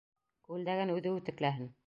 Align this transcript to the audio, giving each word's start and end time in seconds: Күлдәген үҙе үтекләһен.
Күлдәген 0.47 0.95
үҙе 0.95 1.15
үтекләһен. 1.19 1.75